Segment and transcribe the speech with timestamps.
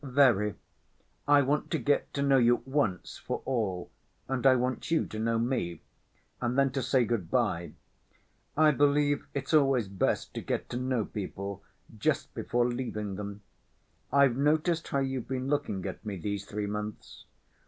[0.03, 0.55] "Very.
[1.27, 3.91] I want to get to know you once for all,
[4.27, 5.81] and I want you to know me.
[6.41, 7.73] And then to say good‐by.
[8.57, 11.61] I believe it's always best to get to know people
[11.95, 13.43] just before leaving them.
[14.11, 17.25] I've noticed how you've been looking at me these three months.